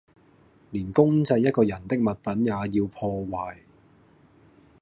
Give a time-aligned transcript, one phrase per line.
[0.71, 3.59] 連公祭一個人的物品也要破壞